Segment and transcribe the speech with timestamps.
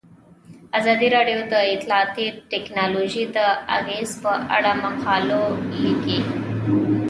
[0.79, 3.37] ازادي راډیو د اطلاعاتی تکنالوژي د
[3.77, 5.43] اغیزو په اړه مقالو
[5.83, 6.19] لیکلي.